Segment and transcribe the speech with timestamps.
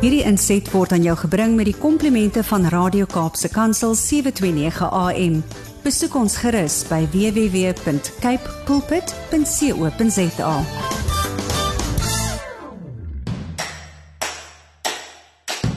[0.00, 5.34] Hierdie inset word aan jou gebring met die komplimente van Radio Kaapse Kansel 729 AM.
[5.84, 10.54] Besoek ons gerus by www.cape pulpit.co.za.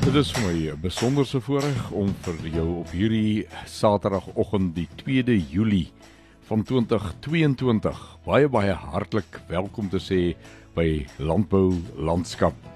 [0.06, 5.36] Dit is vir my 'n besonderse voorreg om vir jou op hierdie Saterdagoggend die 2de
[5.52, 5.92] Julie
[6.48, 10.36] van 2022 baie baie hartlik welkom te sê
[10.76, 12.73] by Landbou Landskap.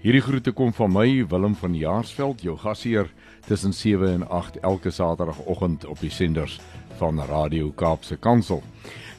[0.00, 3.10] Hierdie groete kom van my Willem van Jaarsveld, jou gasheer
[3.44, 6.54] tussen 7 en 8 elke Saterdagoggend op die senders
[6.96, 8.62] van Radio Kaapse Kansel.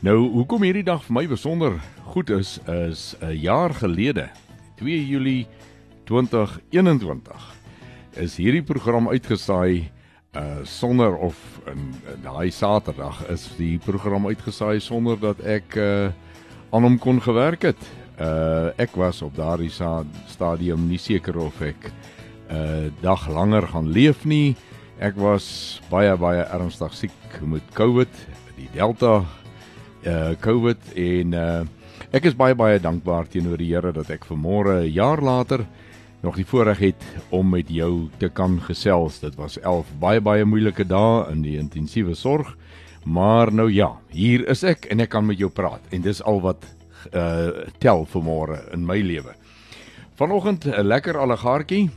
[0.02, 1.78] Nou, hoekom hierdie dag vir my besonder
[2.16, 4.30] goed is is 'n jaar gelede,
[4.82, 5.46] 2 Julie
[6.10, 7.54] 2021
[8.18, 9.92] is hierdie program uitgesaai
[10.34, 11.94] uh sonder of in
[12.24, 16.10] daai Saterdag is die program uitgesaai sonder dat ek uh
[16.72, 18.01] aan hom kon gewerk het.
[18.22, 19.72] Uh ek was op daardie
[20.30, 21.90] stadium nie seker of ek
[22.52, 24.56] 'n uh, dag langer gaan leef nie.
[25.00, 28.12] Ek was baie baie ernstig siek met COVID,
[28.58, 29.24] die Delta
[30.06, 31.64] uh COVID en uh
[32.12, 35.66] ek is baie baie dankbaar teenoor die Here dat ek vanmôre 'n jaar later
[36.22, 39.20] nog die voorreg het om met jou te kan gesels.
[39.20, 42.56] Dit was 11 baie baie moeilike dae in die intensiewe sorg.
[43.06, 46.42] Maar nou ja, hier is ek en ek kan met jou praat en dis al
[46.42, 46.66] wat
[47.14, 49.36] uh tel vir môre in my lewe.
[50.16, 51.90] Vanoggend 'n lekker allegaartjie.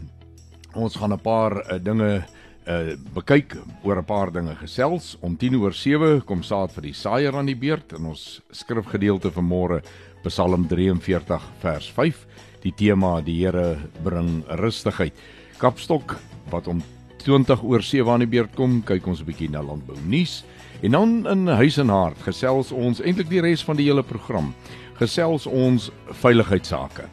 [0.75, 2.25] Ons gaan 'n paar uh, dinge
[2.67, 5.17] uh bekyk oor 'n paar dinge gesels.
[5.21, 9.31] Om 10 oor 7 kom saad vir die saaier aan die beurt in ons skrifgedeelte
[9.31, 9.83] vir môre
[10.25, 12.27] Psalm 43 vers 5
[12.65, 15.13] die tema die Here bring rustigheid.
[15.61, 16.17] Kapstok
[16.51, 16.83] wat om
[17.25, 20.45] 20 oor 7 aan die beurt kom, kyk ons 'n bietjie na landbou nuus
[20.83, 24.55] en dan in huis en hart gesels ons eintlik die res van die hele program.
[24.95, 25.89] Gesels ons
[26.23, 27.09] veiligheidsake.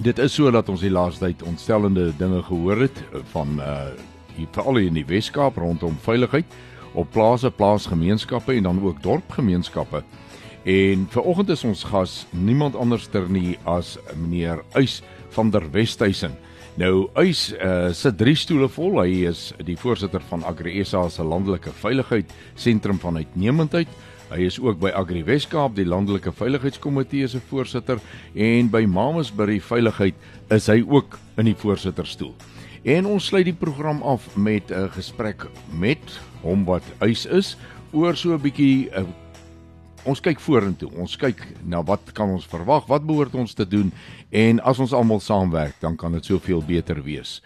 [0.00, 3.02] Dit is so dat ons die laaste tyd ontstellende dinge gehoor het
[3.34, 3.88] van uh
[4.36, 6.44] hier veral in die Weskaap rondom veiligheid
[6.92, 10.02] op plase, plaasgemeenskappe en dan ook dorpgemeenskappe.
[10.68, 15.00] En vir oggend is ons gas niemand anderster nie as meneer Uys
[15.32, 16.36] van der Westhuizen.
[16.76, 18.98] Nou Uys uh, sit drie stoole vol.
[19.00, 23.88] Hy is die voorsitter van AgriSA se landelike veiligheid sentrum van uitnemendheid.
[24.28, 28.02] Hy is ook by Agri Weskaap die landelike veiligheidskomitee se voorsitter
[28.34, 30.18] en by Mamasbury veiligheid
[30.52, 32.34] is hy ook in die voorsitterstoel.
[32.84, 37.56] En ons sluit die program af met 'n gesprek met hom wat Uys is
[37.92, 39.06] oor so 'n bietjie 'n
[40.06, 40.90] ons kyk vorentoe.
[41.00, 42.86] Ons kyk na wat kan ons verwag?
[42.90, 43.90] Wat behoort ons te doen?
[44.30, 47.40] En as ons almal saamwerk, dan kan dit soveel beter wees.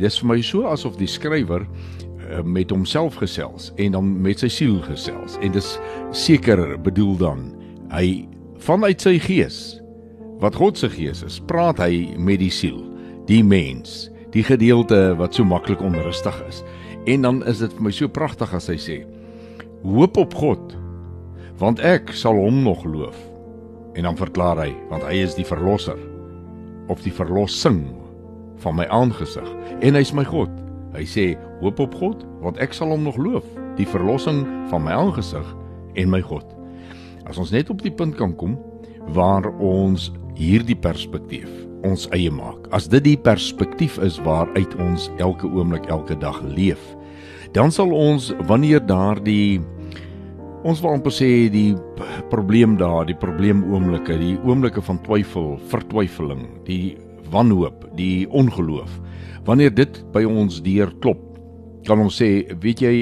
[0.00, 4.48] Dis vir my so asof die skrywer uh, met homself gesels en dan met sy
[4.52, 5.74] siel gesels en dis
[6.16, 7.46] seker bedoel dan
[7.92, 8.24] hy
[8.62, 9.82] vanuit sy gees
[10.42, 12.80] wat God se gees is, praat hy met die siel,
[13.28, 16.62] die mens, die gedeelte wat so maklik onrustig is.
[17.06, 18.96] En dan is dit vir my so pragtig as hy sê:
[19.86, 20.74] "Hoop op God,
[21.62, 23.18] want ek sal hom nog loof."
[23.94, 25.98] En dan verklaar hy, want hy is die verlosser
[26.88, 27.84] of die verlossing
[28.62, 29.48] van my aangesig
[29.80, 30.50] en hy's my God.
[30.92, 31.26] Hy sê:
[31.60, 33.44] "Hoop op God, want ek sal hom nog loof,
[33.76, 35.46] die verlossing van my aangesig
[35.96, 36.44] en my God."
[37.26, 38.58] As ons net op die punt kan kom
[39.14, 41.50] waar ons hierdie perspektief
[41.82, 42.68] ons eie maak.
[42.70, 46.80] As dit die perspektief is waaruit ons elke oomblik elke dag leef,
[47.52, 49.60] dan sal ons wanneer daardie
[50.62, 51.74] ons wil amper sê die
[52.30, 56.94] probleem daar, die probleem oomblikke, die oomblikke van twyfel, vertwyfeling, die
[57.32, 59.00] wanhoop, die ongeloof.
[59.46, 61.20] Wanneer dit by ons deur klop,
[61.88, 62.94] kan ons sê, weet jy,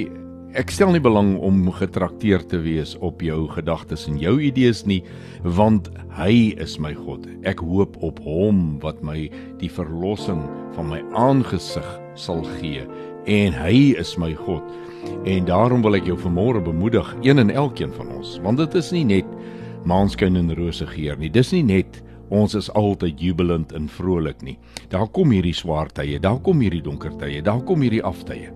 [0.59, 4.99] ek stel nie belang om getrakteer te wees op jou gedagtes en jou idees nie,
[5.44, 7.29] want hy is my God.
[7.47, 9.29] Ek hoop op hom wat my
[9.61, 10.43] die verlossing
[10.75, 11.87] van my aangesig
[12.19, 12.87] sal gee
[13.31, 14.65] en hy is my God.
[15.29, 18.91] En daarom wil ek jou vanmôre bemoedig, een en elkeen van ons, want dit is
[18.97, 19.37] nie net
[19.88, 21.31] maanskyn en rose geur nie.
[21.32, 22.00] Dis nie net
[22.31, 24.56] ons is altyd jubelend en vrolik nie.
[24.91, 28.53] Daar kom hierdie swaar tye, daar kom hierdie donker tye, daar kom hierdie aftye.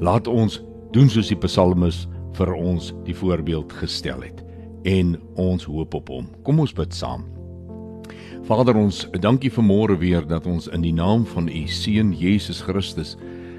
[0.00, 0.60] Laat ons
[0.94, 2.06] doen soos die psalmis
[2.38, 4.44] vir ons die voorbeeld gestel het
[4.88, 6.30] en ons hoop op hom.
[6.46, 7.26] Kom ons bid saam.
[8.48, 12.62] Vader ons, dankie vir môre weer dat ons in die naam van u seun Jesus
[12.64, 13.16] Christus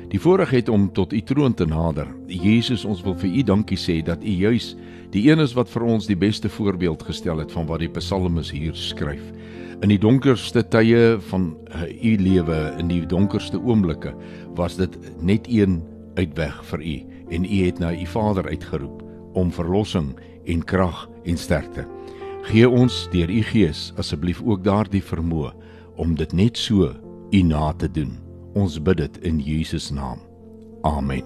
[0.10, 2.08] die voorreg het om tot u troon te nader.
[2.28, 4.74] Jesus, ons wil vir u dankie sê dat u juis
[5.14, 8.52] die een is wat vir ons die beste voorbeeld gestel het van wat die psalmis
[8.54, 9.24] hier skryf.
[9.82, 14.14] In die donkerste tye van uh, u lewe, in die donkerste oomblikke,
[14.58, 15.80] was dit net een
[16.18, 16.96] uitweg vir u
[17.30, 19.04] en u het na u Vader uitgeroep
[19.34, 20.16] om verlossing
[20.46, 21.86] en krag en sterkte.
[22.50, 25.54] Gee ons deur u Gees asseblief ook daardie vermoë
[26.00, 26.90] om dit net so
[27.32, 28.29] u na te doen.
[28.60, 30.20] Ons bid dit in Jesus naam.
[30.84, 31.24] Amen.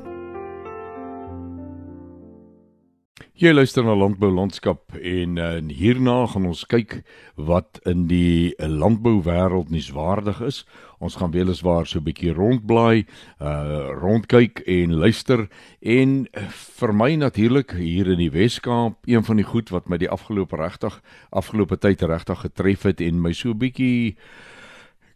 [3.34, 7.00] Jy luister na Landbou Landskap en uh, hierna gaan ons kyk
[7.50, 10.62] wat in die landbouwêreld nuuswaardig is.
[11.02, 13.06] Ons gaan weliswaar so 'n bietjie rondblaai,
[13.42, 15.50] uh rondkyk en luister
[15.82, 16.28] en
[16.78, 20.56] vir my natuurlik hier in die Wes-Kaap, een van die goed wat my die afgelope
[20.56, 21.02] regtig
[21.32, 24.53] afgelope tyd regtig getref het en my so 'n bietjie Ek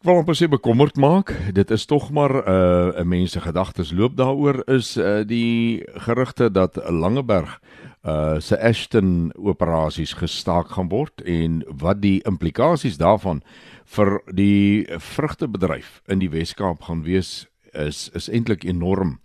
[0.07, 1.33] wil amper sê bekommerd maak.
[1.51, 6.80] Dit is tog maar 'n uh, mense gedagtes loop daaroor is uh, die gerugte dat
[6.89, 7.59] Langeberg
[8.06, 13.42] uh se Ashton operasies gestaak gaan word en wat die implikasies daarvan
[13.83, 19.19] vir die vrugtebedryf in die Wes-Kaap gaan wees is is eintlik enorm.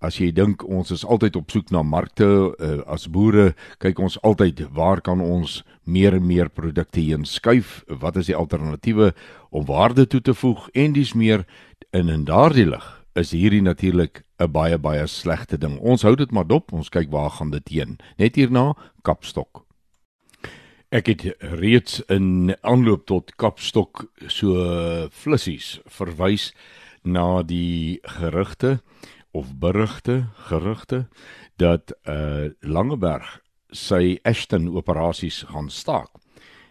[0.00, 3.50] As jy dink ons is altyd op soek na markte uh, as boere,
[3.84, 7.82] kyk ons altyd waar kan ons meer en meer produkte heen skuif?
[7.84, 9.12] Wat is die alternatiewe
[9.52, 11.44] om waarde toe te voeg en dis meer
[11.92, 12.86] in in daardie lig
[13.20, 15.78] is hierdie natuurlik 'n baie baie slegte ding.
[15.80, 17.98] Ons hou dit maar dop, ons kyk waar gaan dit heen.
[18.16, 19.66] Net hierna Kapstok.
[20.90, 26.52] Ek het reeds in aanloop tot Kapstok so flissies verwys
[27.04, 28.80] na die gerugte
[29.30, 31.06] of berigte, gerugte
[31.56, 33.40] dat uh Langeberg
[33.70, 36.10] sy Ashton operasies gaan staak.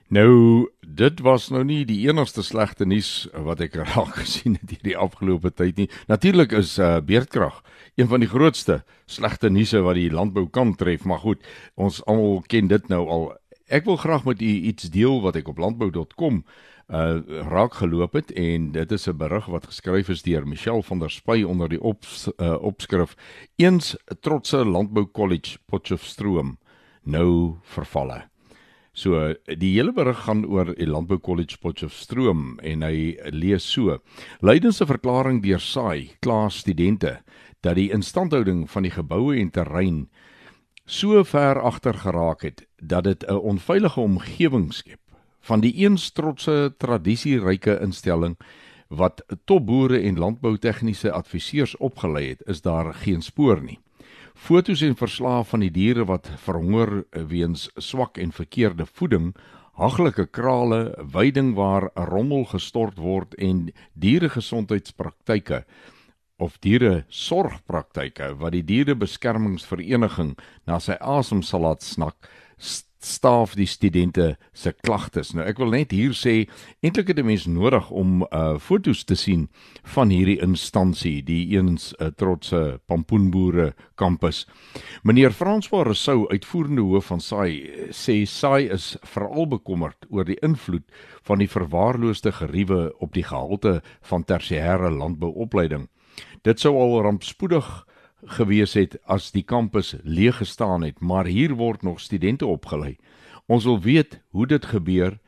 [0.09, 4.97] Nou dit was nou nie die enigste slegte nuus wat ek raak gesien het hierdie
[4.97, 5.89] afgelope tyd nie.
[6.09, 7.61] Natuurlik is uh beerdkrag
[7.95, 11.45] een van die grootste slegte nuuse wat die landbou kan tref, maar goed,
[11.75, 13.29] ons almal ken dit nou al.
[13.69, 16.43] Ek wil graag met u iets deel wat ek op landbou.com
[16.89, 20.99] uh raak geloop het en dit is 'n berig wat geskryf is deur Michelle van
[20.99, 22.03] der Spy onder die op
[22.37, 23.15] uh, opskrif
[23.55, 26.57] eens trotse landbou college Potchefstroom
[27.03, 28.29] nou vervalle.
[28.99, 33.99] So die hele berig gaan oor die Landbou College Potchefstroom en hy lees so:
[34.41, 37.21] Lydens 'n verklaring deur SAI kla studente
[37.61, 40.09] dat die instandhouding van die geboue en terrein
[40.85, 44.99] so ver agter geraak het dat dit 'n onveilige omgewing skep
[45.41, 48.35] van die eens trotse tradisieryke instelling
[48.89, 53.77] wat topboere en landboutegniese adviseurs opgelei het, is daar geen spoor nie.
[54.33, 59.33] Fotos en verslae van die diere wat verhonger weens swak en verkeerde voeding,
[59.79, 65.63] haglike krale, weiding waar rommel gestort word en dieregesondheidspraktyke
[66.39, 70.35] of diere sorgpraktyke wat die dierebeskermingsvereniging
[70.67, 72.29] na sy asem sal laat snak
[72.99, 75.31] staaf die studente se klagtes.
[75.33, 76.49] Nou ek wil net hier sê
[76.83, 79.47] eintlik het 'n mens nodig om uh fotos te sien
[79.83, 84.47] van hierdie instansie, die eens 'n uh, trotse pampoenboere kampus.
[85.03, 90.83] Meneer François Rousseau, uitvoerende hoof van SAI, sê SAI is veral bekommerd oor die invloed
[91.23, 95.87] van die verwaarloosde geriewe op die gehalte van tersiêre landbouopleiding.
[96.43, 97.85] Dit sou al rampspoedig
[98.23, 102.97] gewees het as die kampus leeg gestaan het, maar hier word nog studente opgelei.
[103.47, 105.19] Ons wil weet hoe dit gebeur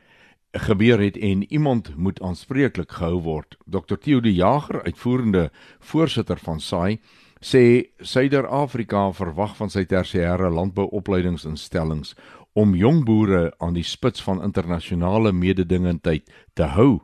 [0.52, 3.56] gebeur het en iemand moet aanspreeklik gehou word.
[3.64, 6.98] Dr Theo de Jager, uitvoerende voorsitter van SAI,
[7.40, 12.12] sê Suider-Afrika verwag van sy tersiêre landbouopleidingsinstellings
[12.52, 17.00] om jong boere aan die spits van internasionale mededingendheid te hou.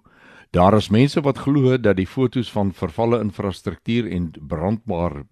[0.53, 5.25] Daar is mense wat glo dat die fotos van vervalle infrastruktuur en brandbaar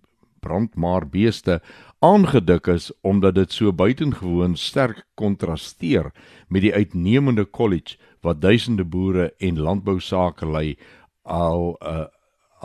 [0.46, 1.60] brandmaarbeeste
[1.98, 6.12] aangedik is omdat dit so buitengewoon sterk kontrasteer
[6.48, 10.76] met die uitnemende kollege wat duisende boere en landbousakelei
[11.22, 12.06] al 'n uh,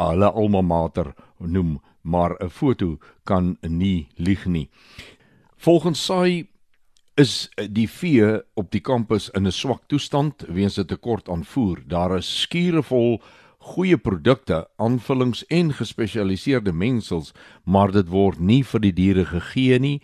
[0.01, 4.69] hulle alma mater noem, maar 'n foto kan nie lieg nie.
[5.57, 6.47] Volgens sy
[7.15, 11.83] is die vee op die kampus in 'n swak toestand weens 'n tekort aan voer.
[11.88, 13.21] Daar is skure vol
[13.62, 17.32] goeie produkte, aanvullings en gespesialiseerde mengsels,
[17.63, 19.98] maar dit word nie vir die diere gegee nie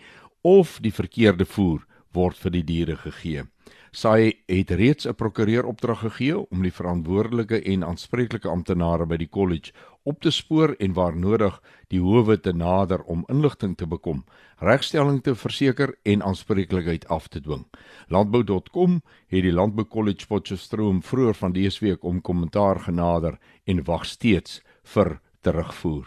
[0.46, 1.82] of die verkeerde voer
[2.14, 3.44] word vir die diere gegee.
[3.92, 9.28] Sy het reeds 'n prokureur opdrag gegee om die verantwoordelike en aanspreeklike amptenare by die
[9.28, 14.24] kollege op te spoor en waar nodig die howe te nader om inligting te bekom,
[14.58, 17.66] regstelling te verseker en aanspreeklikheid af te dwing.
[18.08, 24.06] Landbou.com het die Landbou College Potchefstroom vroeër van dese week om kommentaar genader en wag
[24.06, 26.06] steeds vir terugvoer.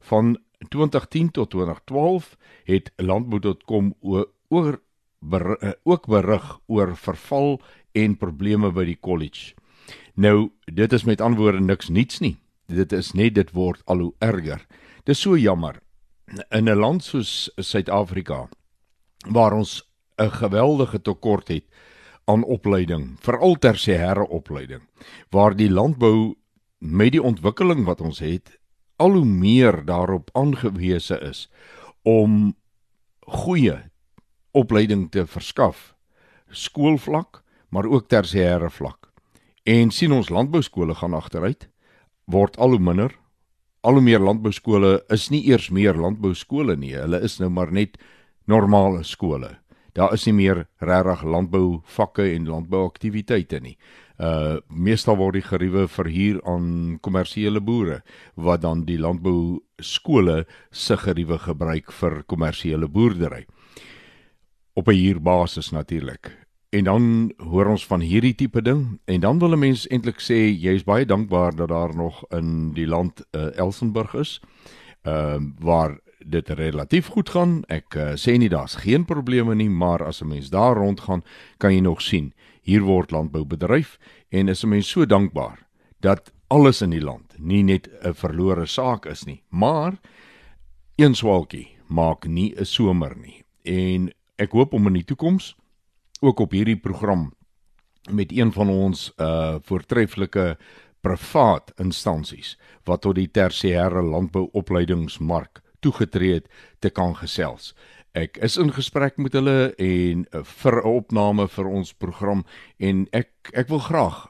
[0.00, 4.80] Van 2010 tot 2012 het Landbou.com oor
[5.20, 7.60] ber, uh, ook berig oor verval
[7.92, 9.54] en probleme by die kollege.
[10.14, 12.36] Nou, dit is met antwoorde niks niets nie.
[12.70, 14.62] Dit is net dit word al hoe erger.
[15.04, 15.80] Dis so jammer.
[16.50, 18.48] In 'n land soos Suid-Afrika
[19.28, 19.82] waar ons
[20.18, 21.64] 'n geweldige tekort het
[22.24, 24.82] aan opleiding, veral tersiêre opleiding,
[25.30, 26.36] waar die landbou
[26.78, 28.60] met die ontwikkeling wat ons het
[28.96, 31.48] al hoe meer daarop aangewese is
[32.02, 32.54] om
[33.20, 33.76] goeie
[34.56, 35.94] opleiding te verskaf
[36.50, 39.12] skoolvlak maar ook tersiêre vlak
[39.68, 41.68] en sien ons landbou skole gaan agteruit
[42.30, 43.14] word al hoe minder.
[43.82, 46.94] Al hoe meer landbou skole is nie eers meer landbou skole nie.
[46.96, 47.96] Hulle is nou maar net
[48.46, 49.56] normale skole.
[49.96, 53.76] Daar is nie meer regtig landbou vakke en landbou aktiwiteite nie.
[54.20, 58.02] Uh meestal word die geriewe verhuur aan kommersiële boere
[58.36, 63.46] wat dan die landbou skole se geriewe gebruik vir kommersiële boerdery.
[64.76, 66.30] Op 'n huurbasis natuurlik.
[66.70, 70.38] En dan hoor ons van hierdie tipe ding en dan wil 'n mens eintlik sê
[70.54, 74.40] jy is baie dankbaar dat daar nog in die land uh, Elsenburg is.
[75.02, 77.64] Ehm uh, waar dit relatief goed gaan.
[77.66, 81.22] Ek uh, sê nie daar's geen probleme nie, maar as 'n mens daar rondgaan,
[81.56, 83.98] kan jy nog sien hier word landbou bedryf
[84.28, 85.66] en is 'n mens so dankbaar
[86.00, 89.98] dat alles in die land nie net 'n verlore saak is nie, maar
[90.96, 93.42] een swaalkie maak nie 'n somer nie.
[93.62, 95.56] En ek hoop om in die toekoms
[96.20, 97.32] ook op hierdie program
[98.10, 100.56] met een van ons uh voortreffelike
[101.00, 106.48] privaat instansies wat tot die tersiêre landbouopleidingsmark toegetree het
[106.78, 107.72] te kan gesels.
[108.12, 112.44] Ek is in gesprek met hulle en uh, vir 'n opname vir ons program
[112.78, 114.28] en ek ek wil graag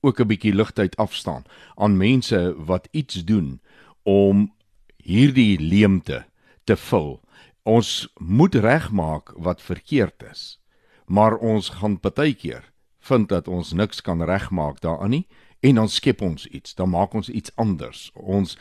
[0.00, 1.44] ook 'n bietjie ligtheid afstaan
[1.76, 3.60] aan mense wat iets doen
[4.02, 4.52] om
[4.96, 6.24] hierdie leemte
[6.64, 7.20] te vul
[7.66, 10.60] ons moet regmaak wat verkeerd is.
[11.06, 15.26] Maar ons gaan partykeer vind dat ons niks kan regmaak daaraan nie
[15.60, 18.10] en dan skep ons iets, dan maak ons iets anders.
[18.14, 18.58] Ons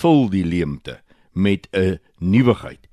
[0.00, 1.00] vul die leemte
[1.32, 2.88] met 'n nuwigheid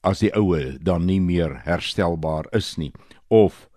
[0.00, 2.92] as die oue dan nie meer herstelbaar is nie
[3.28, 3.68] of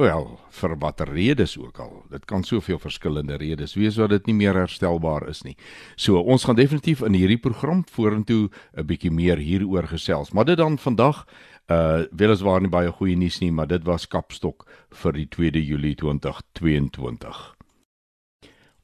[0.00, 1.90] Wel, vir watter redes ook al.
[2.08, 5.58] Dit kan soveel verskillende redes wees wat dit nie meer herstelbaar is nie.
[6.00, 10.32] So, ons gaan definitief in hierdie program vorentoe 'n bietjie meer hieroor gesels.
[10.32, 11.26] Maar dit dan vandag
[11.70, 14.66] uh weliswaar nie baie goeie nuus nie, maar dit was Kapstok
[15.02, 17.38] vir die 2de Julie 2022.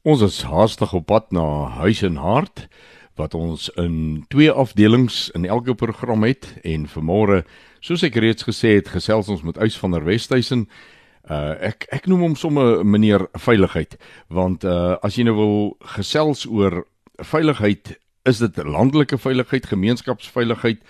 [0.07, 1.47] Ons is haastig op pad na
[1.83, 2.69] Huis en Hart
[3.17, 6.47] wat ons in twee afdelings in elke program het.
[6.63, 7.43] En vanmôre
[7.81, 10.69] soos ek reeds gesê het gesels ons met Uys van der Westhuizen.
[11.27, 13.97] Uh ek ek noem hom sommer meneer veiligheid
[14.31, 15.57] want uh as jy nou wil
[15.97, 16.85] gesels oor
[17.19, 20.81] veiligheid is dit landelike veiligheid, gemeenskapsveiligheid,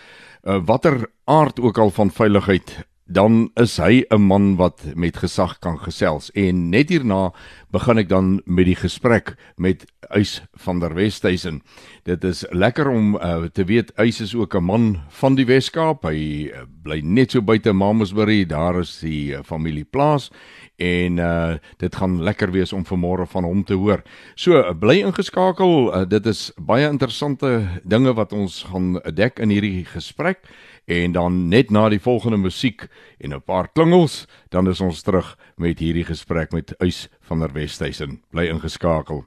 [0.47, 5.59] uh watter aard ook al van veiligheid dan is hy 'n man wat met gesag
[5.59, 6.31] kan gesels.
[6.35, 7.33] En net hierna
[7.76, 11.61] begin ek dan met die gesprek met Uys van der Westhuizen.
[12.06, 14.85] Dit is lekker om uh, te weet Uys is ook 'n man
[15.21, 16.06] van die Weskaap.
[16.06, 20.30] Hy uh, bly net so buite Mamasbury, daar is die uh, familieplaas
[20.76, 24.02] en uh, dit gaan lekker wees om vanmôre van hom te hoor.
[24.35, 25.92] So uh, bly ingeskakel.
[25.92, 30.45] Uh, dit is baie interessante dinge wat ons gaan dek in hierdie gesprek
[30.87, 32.87] en dan net na die volgende musiek
[33.18, 37.52] en 'n paar klingels, dan is ons terug met hierdie gesprek met Uys van der
[37.54, 38.21] Westhuizen.
[38.30, 39.25] Bly ingeskakel.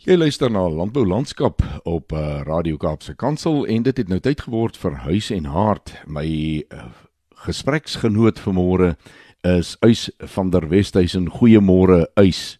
[0.00, 4.40] Jy luister na Landbou Landskap op uh, Radio Kaapse Kansel en dit het nou tyd
[4.46, 5.92] geword vir Huis en Hart.
[6.08, 6.24] My
[6.72, 6.86] uh,
[7.44, 8.94] gespreksgenoot vanmôre
[9.44, 11.28] is Uys van der Westhuizen.
[11.36, 12.58] Goeiemôre Uys.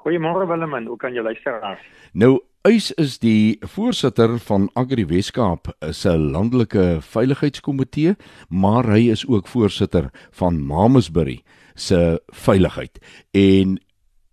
[0.00, 1.60] Goeiemôre Willem, hoe kan jy luister?
[2.12, 8.16] Nou Uys is die voorsitter van Agri Weskaap se landelike veiligheidskomitee,
[8.48, 11.40] maar hy is ook voorsitter van Mamasbury
[11.80, 13.00] se veiligheid.
[13.36, 13.78] En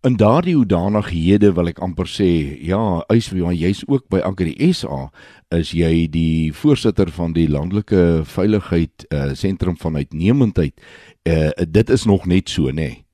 [0.07, 2.29] in daardie hoedanighede wil ek amper sê,
[2.63, 5.07] ja, Uys, jy's ook by Agri SA,
[5.55, 10.75] is jy die voorsitter van die landelike veiligheid uh, sentrum van uitnemendheid.
[11.27, 12.91] Uh, dit is nog net so, nê?
[12.91, 13.06] Nee.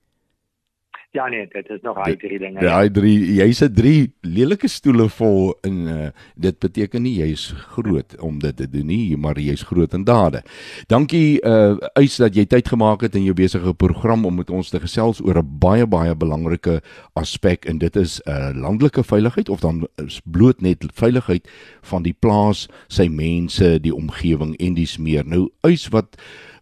[1.13, 2.57] Ja nee, dit is nog hy drie dinge.
[2.65, 6.07] Ja, hy drie, jy sit drie lelike stoele vol in uh,
[6.41, 10.41] dit beteken nie jy's groot om dit te doen nie, maar jy's groot in dade.
[10.89, 14.71] Dankie uh Uys dat jy tyd gemaak het in jou besige program om met ons
[14.73, 16.79] te gesels oor 'n baie baie belangrike
[17.13, 19.85] aspek en dit is 'n uh, landelike veiligheid of dan
[20.25, 21.45] bloot net veiligheid
[21.93, 25.21] van die plaas, sy mense, die omgewing en dis meer.
[25.25, 26.17] Nou Uys wat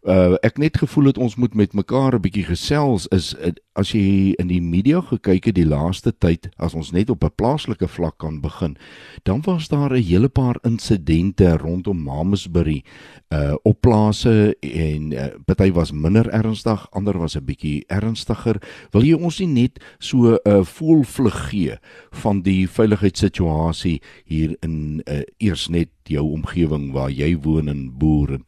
[0.07, 3.91] uh, ek net gevoel het ons moet met mekaar 'n bietjie gesels is uh, as
[3.91, 7.87] jy in die media gekyk het die laaste tyd as ons net op 'n plaaslike
[7.87, 8.77] vlak kan begin
[9.23, 12.83] dan was daar 'n hele paar insidente rondom Mamasbury
[13.29, 18.61] uh op plase en uh, party was minder ernstig ander was 'n bietjie ernstiger.
[18.91, 21.77] Wil jy ons nie net so 'n uh, voelvlug gee
[22.11, 28.37] van die veiligheidssituasie hier in uh, eers net jou omgewing waar jy woon en boer
[28.37, 28.45] en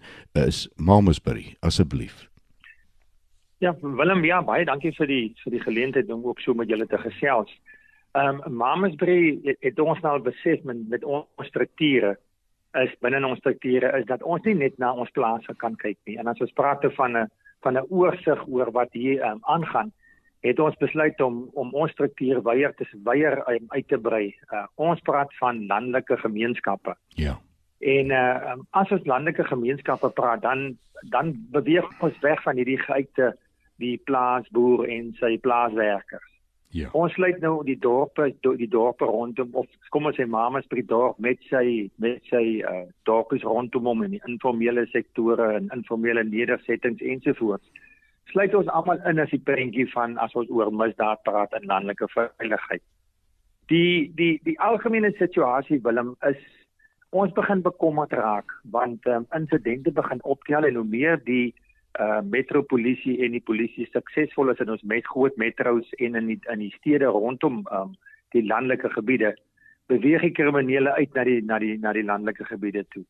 [0.48, 2.27] is Mamasbury asseblief
[3.63, 6.88] Ja, Willem, ja, baie dankie vir die vir die geleentheid om ook so met julle
[6.91, 7.51] te gesels.
[8.12, 12.17] Ehm um, Mamasbury het, het ons nou besef met, met ons strukture
[12.82, 16.17] is binne ons strukture is dat ons nie net na ons plase kan kyk nie.
[16.20, 17.29] En as ons praat van 'n
[17.63, 19.93] van 'n oorsig oor wat hier um, aangaan,
[20.41, 24.36] het ons besluit om om ons struktuur weier te weier um, uit te brei.
[24.51, 26.96] Uh, ons praat van landelike gemeenskappe.
[27.15, 27.39] Ja.
[27.84, 30.74] En uh, as ons landelike gemeenskappe praat, dan
[31.12, 33.34] dan beweeg ons weg van hierdie geuite
[33.84, 36.30] die plaasboer en sy plaaswerkers.
[36.74, 36.90] Ja.
[36.98, 40.88] Ons sluit nou die dorpe die dorpe rondom of kom ons sê mamas by die
[40.90, 46.24] dorp met sy met sy uh dorpies rondom hom in die informele sektore en informele
[46.25, 47.68] nedersettings ensovoorts.
[48.32, 52.10] Sluit ons almal in as die prentjie van as ons oor misdaad praat en landelike
[52.16, 52.82] veiligheid.
[53.70, 56.42] Die die die algemene situasie Willem is
[57.14, 61.54] ons begin bekommerd raak want um, insidente begin optel en hoe meer die
[62.02, 66.40] uh metropolisie en die polisie suksesvol is in ons met groot metros en in die,
[66.50, 67.92] in die stede rondom um
[68.34, 69.36] die landelike gebiede
[69.92, 73.04] beweeg die kriminele uit na die na die na die landelike gebiede toe.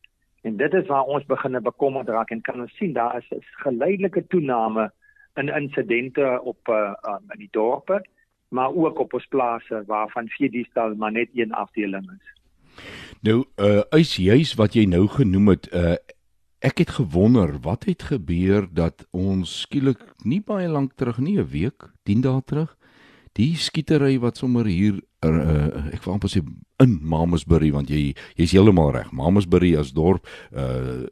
[0.44, 3.40] En dit is waar ons begin bekommerd raak en kan ons sien daar is 'n
[3.64, 4.90] geleidelike toename
[5.36, 8.04] in insidente op uh um, in die dorpe
[8.54, 12.43] maar ook op ons plase waarvan vier diestal maar net een afdeling is.
[13.20, 15.96] Nou uh is juis wat jy nou genoem het uh
[16.64, 21.44] Ek het gewonder wat het gebeur dat ons skielik nie baie lank terug nie 'n
[21.44, 22.76] week, 10 dae terug,
[23.38, 26.42] die skietery wat sommer hier uh, ek wou amper sê
[26.82, 29.10] in Mamasbury want jy jy's heeltemal reg.
[29.14, 31.06] Mamasbury as dorp, uh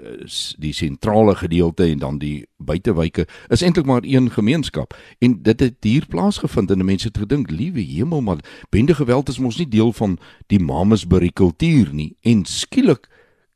[0.63, 5.79] die sentrale gedeelte en dan die buitewyke is eintlik maar een gemeenskap en dit het
[5.87, 9.93] hier plaasgevind en mense het gedink, liewe hemel, maar bende geweld is mos nie deel
[9.97, 10.19] van
[10.53, 13.09] die Mamasbury kultuur nie en skielik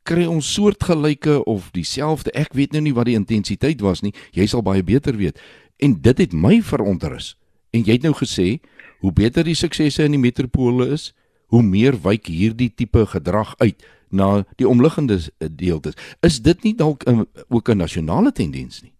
[0.07, 2.31] kry ons soortgelyke of dieselfde.
[2.31, 4.13] Ek weet nou nie wat die intensiteit was nie.
[4.31, 5.39] Jy sal baie beter weet.
[5.83, 7.35] En dit het my veronterus.
[7.77, 8.57] En jy het nou gesê
[9.03, 11.11] hoe beter die suksesse in die metropole is,
[11.53, 15.19] hoe meer wyk hierdie tipe gedrag uit na die omliggende
[15.59, 15.97] deeltes.
[16.25, 17.03] Is dit nie dalk
[17.49, 18.93] ook 'n nasionale tendens nie?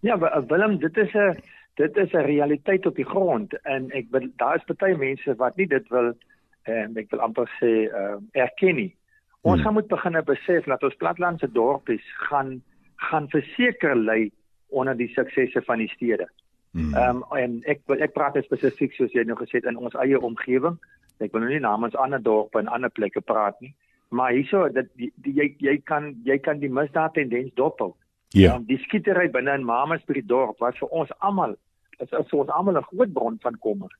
[0.00, 0.18] Ja,
[0.48, 1.36] Willem, dit is 'n
[1.74, 5.66] dit is 'n realiteit op die grond en ek daar is baie mense wat nie
[5.66, 6.14] dit wil
[6.62, 8.94] en ek wil amper sê uh, erken nie.
[9.42, 9.62] Ons hmm.
[9.64, 12.62] gaan moet begin besef dat ons platlandse dorpies gaan
[12.96, 14.30] gaan verseker lê
[14.68, 16.28] onder die suksesse van die stede.
[16.76, 16.94] Hmm.
[16.94, 20.18] Ehm um, en ek ek praat spesifiek soos jy nou gesê het in ons eie
[20.20, 20.76] omgewing.
[21.24, 23.72] Ek wil nou nie namens ander dorpe en ander plekke praat nie,
[24.12, 27.94] maar hierso dat die, die, jy jy kan jy kan die misdaad tendens dophou.
[28.36, 28.56] Ja.
[28.56, 31.54] Um, die skietery binne in Mamasbury dorp was vir ons almal
[31.96, 33.92] is is vir ons almal 'n groot bron van kommer.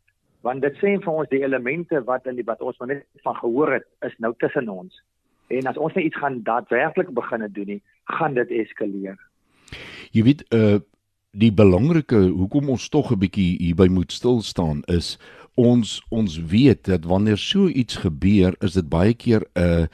[0.42, 3.72] Want dit sê vir ons die elemente wat in die wat ons net van gehoor
[3.72, 5.00] het is nou tussen ons.
[5.48, 9.16] En as ons net iets gaan daadwerklik begine doen nie, gaan dit eskaleer.
[10.12, 10.78] Jy weet uh
[11.36, 15.18] die belangrike hoekom ons tog 'n bietjie hierby moet stil staan is
[15.54, 19.86] ons ons weet dat wanneer so iets gebeur, is dit baie keer 'n uh,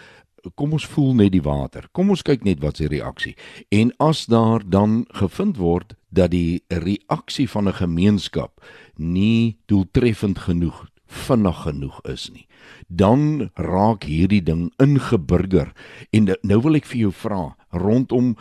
[0.54, 1.88] kom ons voel net die water.
[1.92, 3.36] Kom ons kyk net wat se reaksie.
[3.70, 8.60] En as daar dan gevind word dat die reaksie van 'n gemeenskap
[8.96, 12.46] nie doeltreffend genoeg vinnig genoeg is nie.
[12.88, 15.72] Dan raak hierdie ding ingeburger
[16.10, 18.36] en nou wil ek vir jou vra rondom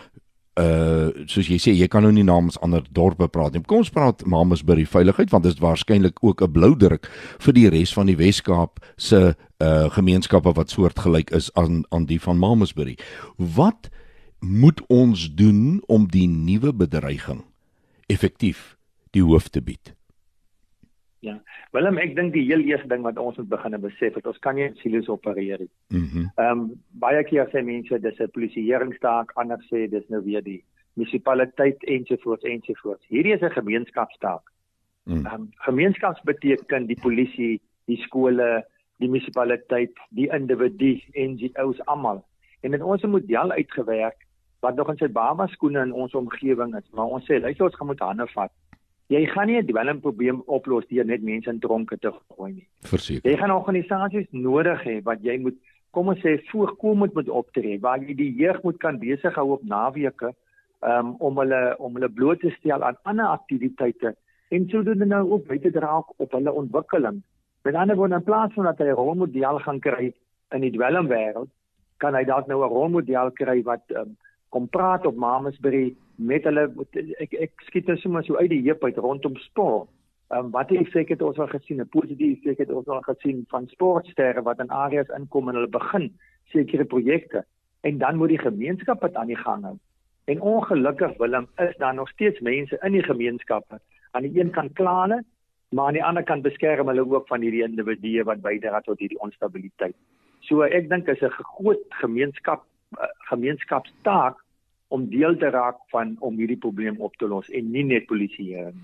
[0.62, 3.64] uh soos jy sê jy kan nou nie namens ander dorpe praat nie.
[3.68, 7.70] Kom ons praat Mamasbury veiligheid want dit is waarskynlik ook 'n blou druk vir die
[7.70, 12.98] res van die Wes-Kaap se uh gemeenskappe wat soortgelyk is aan aan die van Mamasbury.
[13.38, 13.90] Wat
[14.40, 17.44] moet ons doen om die nuwe bedreiging
[18.08, 18.78] effektief
[19.12, 19.94] die hoof te bied?
[21.22, 21.36] Ja.
[21.70, 24.56] Willem, ek dink die heel eerste ding wat ons moet begin besef is ons kan
[24.58, 25.72] nie in silo's opereer nie.
[25.94, 26.06] Mhm.
[26.24, 26.64] Mm ehm um,
[27.04, 30.64] baie keer sê mense dis 'n polisieeringstaak, ander sê dis nou weer die
[30.98, 33.06] munisipaliteit ensovoorts ensovoorts.
[33.14, 34.42] Hierdie is 'n gemeenskapstaak.
[35.06, 35.26] Mm.
[35.26, 38.66] Ehm um, gemeenskaps beteken die polisie, die skole,
[38.98, 42.26] die munisipaliteit, die individu, NGOs almal.
[42.62, 44.26] En dit ons 'n model uitgewerk
[44.62, 47.76] wat nog in sy baba skoene in ons omgewing is, maar ons sê luister ons
[47.76, 48.52] gaan moet hande vat
[49.12, 52.68] jy gaan nie 'n dwelmprobleem oplos deur net mense in tronke te gooi nie.
[52.94, 53.32] Verseker.
[53.32, 55.58] Jy gaan organisasies nodig hê wat jy moet
[55.92, 59.64] kom ons sê voorkomend moet optree waar jy die jeug moet kan besig hou op
[59.64, 60.32] naweke
[60.82, 64.16] um, om hulle om hulle bloot te stel aan ander aktiwiteite
[64.52, 67.22] en sodoende nou ook by te dra op hulle ontwikkeling.
[67.64, 70.14] Met ander woorde in plaas van dat hy 'n rolmodel gaan kry
[70.52, 71.50] in die dwelmwêreld,
[71.98, 74.18] kan hy dalk nou 'n rolmodel kry wat um,
[74.50, 76.68] kom praat op Mamasbury met hulle
[77.24, 79.90] ek ek skiet nou sommer so uit die heup uit rondom sport.
[80.32, 83.02] Ehm um, wat die effek het ons al gesien, 'n positiewe effek het ons al
[83.02, 86.12] gesien van sportsterre wat in areas inkom en hulle begin
[86.54, 87.46] sekere projekte
[87.82, 89.78] en dan moet die gemeenskap dit aan die gang hou.
[90.26, 93.80] En ongelukkig Willem is daar nog steeds mense in die gemeenskappe
[94.12, 95.24] aan die een kant klaane,
[95.70, 99.20] maar aan die ander kant beskerm hulle ook van hierdie individue wat bydra tot hierdie
[99.20, 99.96] onstabiliteit.
[100.40, 102.64] So ek dink is 'n groot gemeenskap
[103.00, 104.38] uh, gemeenskapstaak
[104.92, 108.76] om deel te raak van om hierdie probleem op te los en nie net polisieering.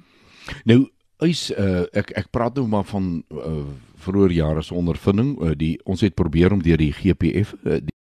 [0.64, 0.86] Nou
[1.26, 3.66] is uh, ek ek praat nou maar van uh,
[4.06, 7.96] vroeër jare se ondervinding uh, die ons het probeer om deur die GPF uh, die,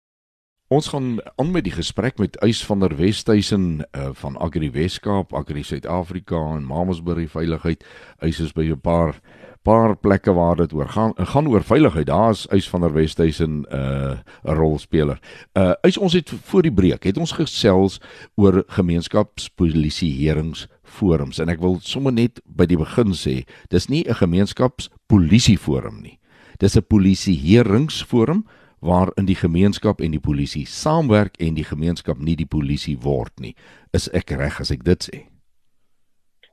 [0.68, 5.34] ons gaan aan met die gesprek met Eys van der Westhuizen uh, van Agri Weskaap,
[5.34, 7.84] Agri Suid-Afrika en Mamasbury Veiligheid.
[8.20, 9.20] Eys is by 'n paar
[9.66, 12.06] paar plekke waar dit oor gaan gaan oor veiligheid.
[12.06, 15.18] Daar's Eys van der Westhuizen 'n uh, 'n rolspeler.
[15.58, 18.00] Uh Eys ons het voor die breek het ons gesels
[18.34, 26.02] oor gemeenskapspolisieeringsforums en ek wil sommer net by die begin sê, dis nie 'n gemeenskapspolisieforum
[26.02, 26.18] nie.
[26.58, 28.46] Dis 'n polisieeringsforum
[28.78, 33.54] waarin die gemeenskap en die polisie saamwerk en die gemeenskap nie die polisie word nie.
[33.92, 35.26] Is ek reg as ek dit sê?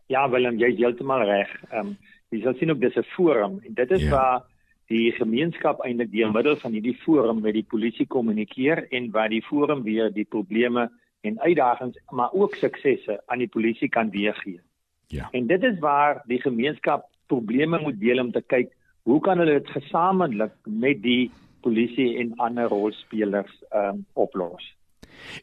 [0.07, 1.63] Ja, Willem, jy is heeltemal reg.
[1.71, 1.97] Ehm um,
[2.33, 4.09] Jy sal sien ook dis 'n forum en dit is ja.
[4.09, 4.41] waar
[4.91, 9.41] die gemeenskap eintlik deur middel van hierdie forum met die polisie kommunikeer en waar die
[9.41, 10.89] forum weer die probleme
[11.21, 14.59] en uitdagings maar ook suksesse aan die polisie kan weergee.
[15.07, 15.29] Ja.
[15.31, 19.59] En dit is waar die gemeenskap probleme moet deel om te kyk hoe kan hulle
[19.59, 24.73] dit gesamentlik met die polisie en ander rolspelers ehm um, oplos.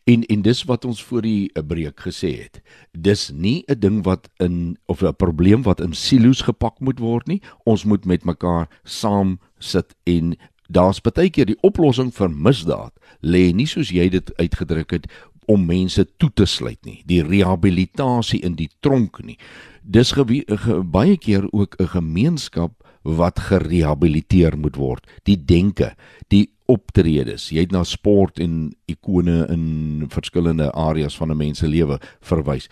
[0.04, 2.60] En en dis wat ons voor die eh, breek gesê het.
[2.92, 7.26] Dis nie 'n ding wat in of 'n probleem wat in silo's gepak moet word
[7.26, 7.42] nie.
[7.64, 10.36] Ons moet met mekaar saam sit en
[10.68, 15.06] daar's baie keer die oplossing vir misdaad lê nie soos jy dit uitgedruk het
[15.50, 17.02] om mense toe te sluit nie.
[17.06, 19.38] Die rehabilitasie in die tronk nie.
[19.82, 25.06] Dis ge, ge, baie keer ook 'n gemeenskap wat gerehabiliteer moet word.
[25.24, 25.94] Die denke,
[26.28, 27.48] die optredes.
[27.50, 32.68] Jy het na sport en ikone in verskillende areas van 'n mens se lewe verwys.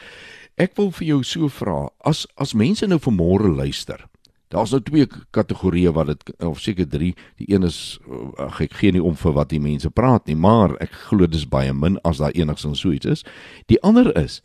[0.57, 4.09] Ek wil vir jou so vra, as as mense nou vanmôre luister.
[4.49, 7.15] Daar's nou twee kategorieë wat dit of seker drie.
[7.37, 7.99] Die een is
[8.41, 11.45] ag ek gee nie om vir wat die mense praat nie, maar ek glo dis
[11.49, 13.25] baie min as daar enigsins so iets is.
[13.67, 14.41] Die ander is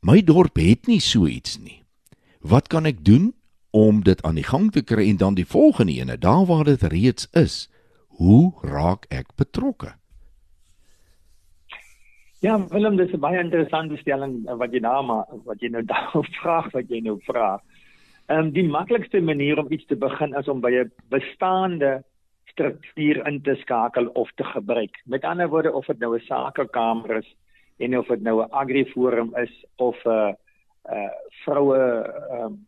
[0.00, 1.82] my dorp het nie so iets nie.
[2.40, 3.34] Wat kan ek doen
[3.70, 6.82] om dit aan die gang te kry en dan die volgende ene, daar waar dit
[6.82, 7.68] reeds is,
[8.08, 9.94] hoe raak ek betrokke?
[12.44, 15.82] Ja, Willem, dis 'n baie interessante stelling eh, wat jy nou maar wat jy nou
[15.92, 17.60] daar vra, wat jy nou vra.
[18.28, 22.04] Ehm um, die maklikste manier om iets te begin is om by 'n bestaande
[22.44, 25.00] struktuur in te skakel of te gebruik.
[25.04, 27.36] Met ander woorde, of dit nou 'n sakekamer is
[27.78, 30.32] en of dit nou 'n agriforum is of 'n uh,
[30.92, 31.12] uh
[31.44, 31.78] vroue
[32.30, 32.66] ehm um,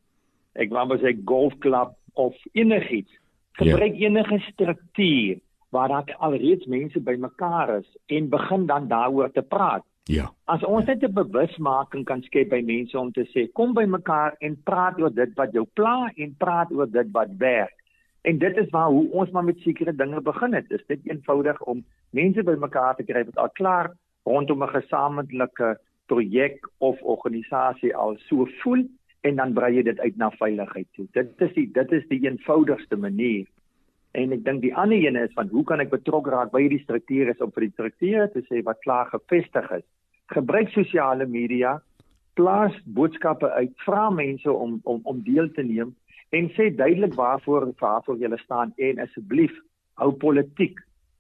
[0.59, 3.13] ek wou maar sê golfklub of enigiets.
[3.13, 3.65] Ja.
[3.65, 4.11] Gebruik yeah.
[4.11, 5.39] enige struktuur
[5.75, 9.85] waar daar alreeds mense bymekaar is en begin dan daaroor te praat.
[10.09, 10.31] Ja.
[10.45, 14.63] As ons net 'n bewusmaking kan skep by mense om te sê kom bymekaar en
[14.65, 17.75] praat oor dit wat jou pla en praat oor dit wat werk.
[18.23, 20.69] En dit is waar hoe ons maar met sekere dinge begin het.
[20.69, 23.93] Dis dit eenvoudig om mense bymekaar te kry wat al klaar
[24.25, 28.89] rondom 'n gesamentlike projek of organisasie al so voel
[29.27, 31.07] en dan brei jy dit uit na veiligheid toe.
[31.13, 33.47] Dit is die dit is die eenvoudigste manier.
[34.17, 36.83] En ek dink die ander een is van hoe kan ek betrokke raak by hierdie
[36.83, 39.87] strukture is om vir die strukture te sê wat klaar gevestig is
[40.29, 41.79] gebruik sosiale media,
[42.37, 45.95] plaas boodskappe uit, vra mense om om om deel te neem
[46.37, 49.55] en sê duidelik waarvoor waarvoor jy staan en asseblief
[50.03, 50.79] hou politiek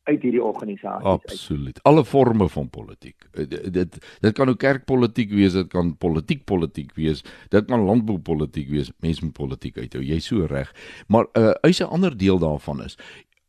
[0.09, 1.07] uit hierdie organisasie.
[1.07, 1.83] Absoluut.
[1.89, 3.29] Alle forme van politiek.
[3.33, 8.71] Eh, dit dit kan ook kerkpolitiek wees, dit kan politiek politiek wees, dit kan landboupolitiek
[8.73, 8.93] wees.
[9.05, 10.03] Mense moet politiek uithou.
[10.05, 10.73] Jy's so reg.
[11.07, 12.97] Maar 'n uh, eise ander deel daarvan is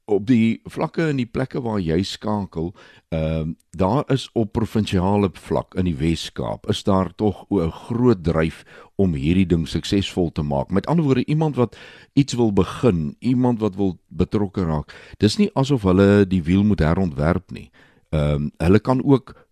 [0.09, 2.73] op die vlakke en die plekke waar jy skakel,
[3.13, 8.23] ehm uh, daar is op provinsiale vlak in die Wes-Kaap is daar tog 'n groot
[8.23, 8.63] dryf
[8.97, 10.71] om hierdie ding suksesvol te maak.
[10.71, 11.77] Met ander woorde, iemand wat
[12.13, 14.93] iets wil begin, iemand wat wil betrokke raak.
[15.17, 17.71] Dis nie asof hulle die wiel moet herontwerp nie.
[18.09, 19.49] Ehm um, hulle kan ook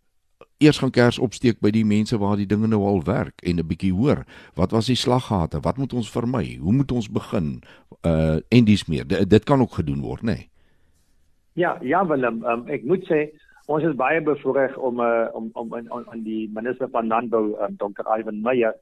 [0.57, 3.67] eers gaan kers opsteek by die mense waar die dinge nou al werk en 'n
[3.67, 7.61] bietjie hoor wat was die slaggate wat moet ons vermy hoe moet ons begin
[8.05, 10.49] uh en dis meer D dit kan ook gedoen word nê nee?
[11.53, 13.29] ja ja Willem um, ek moet sê
[13.67, 18.05] ons is baie bevoorreg om uh, om om aan die minister van landbou um, Dr
[18.19, 18.75] Ivan Meyer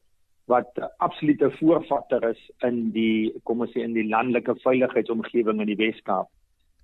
[0.51, 5.71] wat uh, absolute voorvatter is in die kom ons sê in die landelike veiligheidsomgewing in
[5.71, 6.30] die Wes-Kaap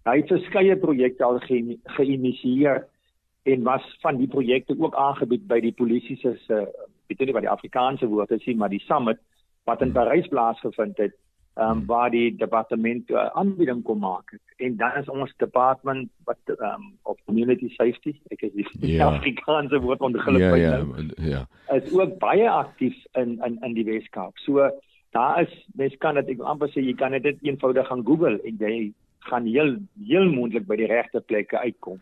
[0.10, 1.42] hy het verskeie projekte al
[1.98, 2.90] geïnisieer ge
[3.44, 6.66] en was van die projekte ook aangebied by die polisie se uh,
[7.10, 9.20] weet nie wat die Afrikaanse woord is nie maar die summit
[9.70, 9.98] wat in hmm.
[9.98, 11.18] Parys plaasgevind het
[11.56, 16.94] um, waar die departement uh, aanbieding kom maak en dan is ons department wat um,
[17.04, 19.10] of community safety ek is die ja.
[19.10, 21.44] Afrikaanse woord ongelukkig ja, ja, ja.
[21.76, 24.70] is ook baie aktief in in in die Weskaap so
[25.12, 28.64] daar is mens kan dit ek amper sê jy kan dit eenvoudig gaan Google en
[28.64, 28.92] jy
[29.30, 29.76] gaan heel
[30.08, 32.00] heel moontlik by die regte plekke uitkom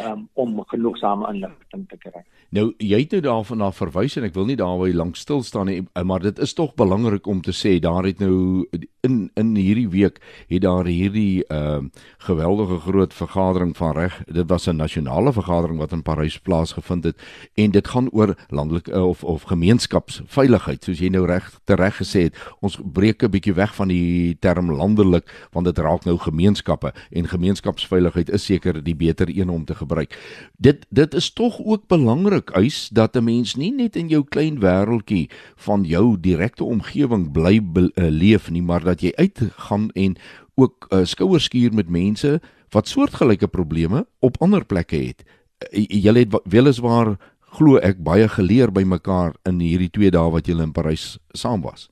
[0.00, 2.24] um, om genoegsame inligting te kry.
[2.52, 5.70] Nou jy het nou daarvan af verwys en ek wil nie daarby lank stil staan
[5.70, 8.66] nie, maar dit is tog belangrik om te sê daar het nou
[9.02, 14.20] in in hierdie week het daar hierdie ehm uh, geweldige groot vergadering van reg.
[14.28, 17.22] Dit was 'n nasionale vergadering wat in Parys plaasgevind het
[17.54, 22.22] en dit gaan oor landelike uh, of of gemeenskapsveiligheid soos jy nou reg tereg gesê
[22.22, 22.36] het.
[22.60, 27.28] Ons breek 'n bietjie weg van die term landelik want dit raak nou gemeenskappe en
[27.28, 30.14] gemeenskapsveiligheid is seker die beter een om te gebruik.
[30.56, 34.60] Dit dit is tog ook belangrik eis dat 'n mens nie net in jou klein
[34.60, 40.16] wêreltjie van jou direkte omgewing bly be, uh, leef nie, maar dat jy uitgaan en
[40.54, 42.40] ook uh, skouers skuur met mense
[42.70, 45.24] wat soortgelyke probleme op ander plekke het.
[45.72, 47.16] Uh, julle het weliswaar
[47.52, 51.60] glo ek baie geleer by mekaar in hierdie 2 dae wat julle in Parys saam
[51.62, 51.91] was.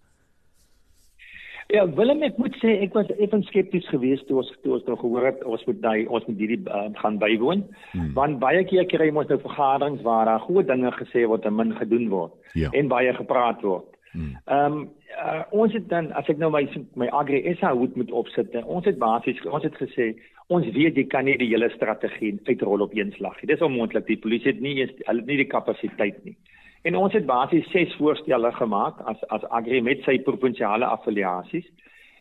[1.70, 4.96] Ja, Willem, ek moet sê ek was effens skepties geweest toe ons toe ons nou
[4.98, 7.62] gehoor het ons moet daai ons moet hierdie uh, gaan bywoon.
[7.92, 8.11] Hmm.
[8.16, 11.76] Want baie keer kry ons nou vergaderings waar daar goeie dinge gesê word en min
[11.78, 12.72] gedoen word ja.
[12.74, 13.87] en baie gepraat word.
[14.11, 14.35] Hmm.
[14.50, 14.88] Ehm um,
[15.20, 16.64] uh, ons het dan as ek nou my
[16.98, 20.14] my Agri SA hoed moet opsit, ons het basies ons het gesê
[20.50, 23.52] ons weet jy kan nie die hele strategie uitrol op een slag nie.
[23.52, 24.09] Dis onmoontlik.
[24.09, 26.35] Die polisie het nie eens hulle het nie die kapasiteit nie.
[26.83, 31.66] En ons het basies ses voorstelle gemaak as as Agri met sy provinsiale affiliasies.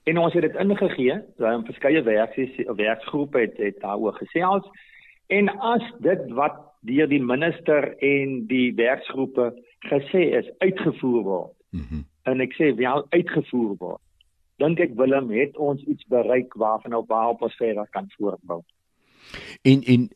[0.04, 4.68] En ons het dit ingegee, daar het verskeie werksies werksgroepe het, het daaroor gesels.
[5.28, 9.52] En as dit wat deur die minister en die werksgroepe
[9.88, 11.56] gesê is uitgevoer word.
[11.70, 12.06] Mm -hmm.
[12.24, 14.02] En ek sê wel uitgevoer word.
[14.58, 18.62] Dink ek Willem het ons iets bereik waarvan op waarop ons verder kan voortbou.
[19.62, 20.10] En en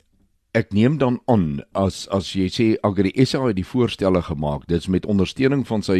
[0.54, 4.86] Ek neem dan aan as as jy sê Agri SA het die voorstelle gemaak, dit's
[4.86, 5.98] met ondersteuning van sy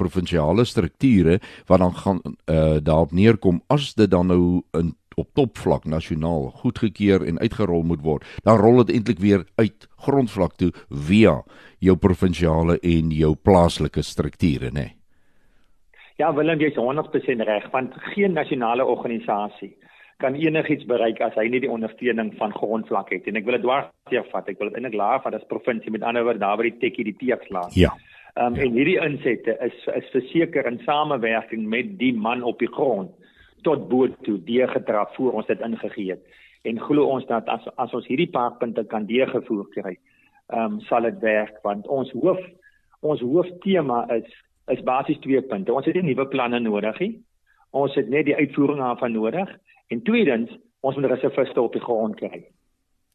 [0.00, 1.34] provinsiale strukture
[1.68, 7.26] wat dan gaan uh, daarop neerkom as dit dan nou in op topvlak nasionaal goedgekeur
[7.28, 11.36] en uitgerol moet word, dan rol dit eintlik weer uit grondvlak toe via
[11.84, 14.80] jou provinsiale en jou plaaslike strukture, né?
[14.80, 14.96] Nee?
[16.16, 19.74] Ja, Willem, jy's 100% reg, want geen nasionale organisasie
[20.20, 23.64] kan enigiets bereik as hy nie die ondersteuning van grondvlak het en ek wil dit
[23.64, 26.68] dwarsdeur vat ek wil dit eintlik laer vat as provinsie met ander woorde daar waar
[26.68, 27.74] die tekkie die teeks laat.
[27.78, 27.92] Ja.
[28.38, 28.64] Um, ja.
[28.64, 33.10] en hierdie insette is is verseker in samewerking met die man op die grond
[33.66, 36.22] tot bo toe deurgetrap voor ons dit ingegee het.
[36.68, 39.96] En glo ons dat as as ons hierdie paar punte kan deurgevoer kry,
[40.52, 42.40] ehm um, sal dit werk want ons hoof
[43.00, 44.28] ons hooftema is
[44.70, 45.72] is basies twee punte.
[45.74, 47.12] Ons het nie nuwe planne nodig nie.
[47.70, 49.50] Ons het net die uitvoering daarvan nodig.
[49.90, 50.50] En tweedens,
[50.80, 52.44] ons moet reserviste op die grond kry.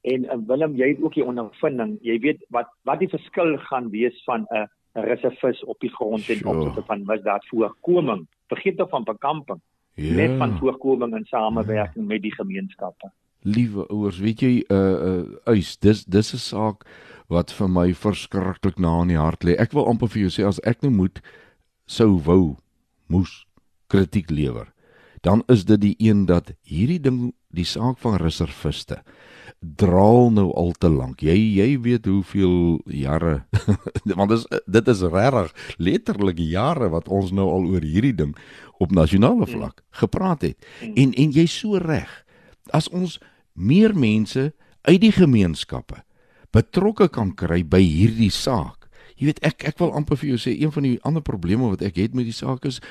[0.06, 1.96] En uh, Willem, jy het ook die ondervinding.
[2.06, 6.30] Jy weet wat wat die verskil gaan wees van 'n uh, reservis op die grond
[6.30, 8.28] en opsigte van wat daar voorkoming.
[8.48, 9.62] Vergeet dan van bekamping.
[9.94, 10.14] Ja.
[10.16, 12.14] Net van voorkoming en samewerking ja.
[12.14, 13.12] met die gemeenskappe.
[13.42, 16.86] Liewe ouers, weet jy uh uh uis, dis dis 'n saak
[17.28, 19.56] wat vir my verskriklik na in die hart lê.
[19.58, 21.22] Ek wil amper vir jou sê as ek nou moet
[21.86, 22.56] sou wou
[23.08, 23.46] moes
[23.88, 24.75] kritiek lewer
[25.26, 29.02] dan is dit die een dat hierdie ding die saak van reserviste
[29.60, 31.24] draal nou al te lank.
[31.26, 33.46] Jy jy weet hoeveel jare
[34.20, 38.36] want dis dit is regtig letterlik jare wat ons nou al oor hierdie ding
[38.84, 40.68] op nasionale vlak gepraat het.
[40.82, 42.12] En en jy's so reg.
[42.70, 43.18] As ons
[43.54, 44.52] meer mense
[44.86, 46.04] uit die gemeenskappe
[46.56, 48.86] betrokke kan kry by hierdie saak.
[49.18, 51.84] Jy weet ek ek wil amper vir jou sê een van die ander probleme wat
[51.84, 52.82] ek het met die saak is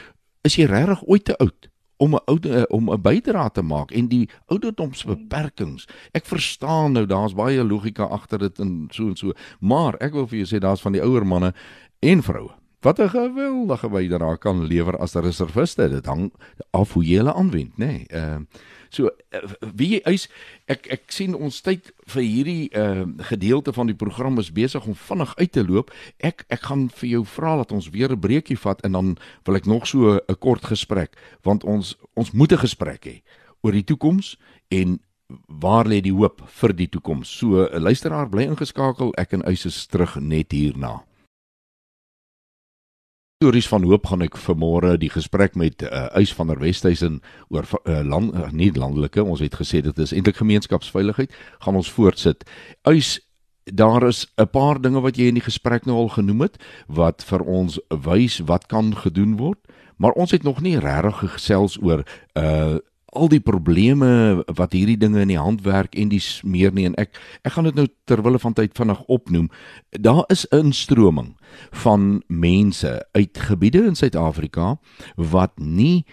[0.44, 1.70] is jy regtig ooit te oud?
[2.05, 5.87] Om 'n oude eh, om 'n bydrae te maak en die ouderdomsbeperkings.
[6.12, 10.27] Ek verstaan nou daar's baie logika agter dit en so en so, maar ek wil
[10.27, 11.55] vir jou sê daar's van die ouer manne
[12.01, 15.88] en vroue wat 'n geweldige bydrae kan lewer as 'n reserviste.
[15.88, 16.33] Dit hang
[16.70, 17.87] af hoe jy hulle aanwend, nê.
[17.87, 18.07] Nee.
[18.09, 18.47] Ehm uh,
[18.94, 19.40] So eh,
[19.75, 20.29] wie is
[20.70, 24.94] ek ek sien ons tyd vir hierdie uh gedeelte van die program is besig om
[24.94, 25.90] vinnig uit te loop.
[26.23, 29.57] Ek ek gaan vir jou vra dat ons weer 'n breekie vat en dan wil
[29.57, 33.23] ek nog so 'n kort gesprek want ons ons moet 'n gesprek hê
[33.62, 34.37] oor die toekoms
[34.70, 35.01] en
[35.49, 37.29] waar lê die hoop vir die toekoms.
[37.29, 39.12] So luisteraar bly ingeskakel.
[39.16, 41.03] Ek en Eys is terug net hierna
[43.44, 47.18] stories van hoop gaan ek vanmôre die gesprek met uh, Eys van der Westhuizen
[47.52, 51.35] oor uh, land uh, nie landelike ons het gesê dit is eintlik gemeenskapsveiligheid
[51.66, 52.46] gaan ons voortsit.
[52.88, 53.18] Eys
[53.68, 56.57] daar is 'n paar dinge wat jy in die gesprek nou al genoem het
[56.88, 59.61] wat vir ons wys wat kan gedoen word,
[60.00, 62.00] maar ons het nog nie regtig gesels oor
[62.33, 62.80] uh
[63.14, 67.14] al die probleme wat hierdie dinge in die handwerk en dis meer nie en ek
[67.42, 69.48] ek gaan dit nou terwille van tyd vinnig opnoem.
[69.90, 71.37] Daar is 'n instroming
[71.70, 74.79] van mense uit gebiede in Suid-Afrika
[75.16, 76.05] wat nie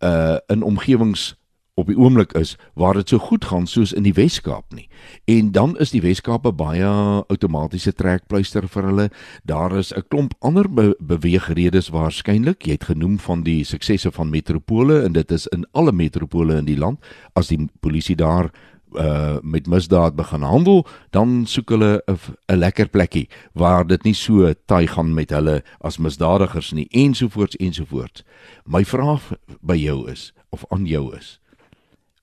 [0.00, 1.34] uh in omgewings
[1.80, 4.88] op die oomblik is waar dit so goed gaan soos in die Wes-Kaap nie.
[5.24, 6.86] En dan is die Wes-Kaap 'n baie
[7.28, 9.10] outomatiese trekpleister vir hulle.
[9.44, 12.66] Daar is 'n klomp ander be beweegredes waarskynlik.
[12.66, 16.64] Jy het genoem van die suksesse van metropole en dit is in alle metropole in
[16.64, 16.98] die land
[17.34, 18.50] as die polisie daar
[18.94, 24.52] uh met misdaad begin handel, dan soek hulle 'n lekker plekkie waar dit nie so
[24.66, 28.24] taai gaan met hulle as misdadigers nie ensovoorts ensovoorts.
[28.64, 31.40] My vraag by jou is of aan jou is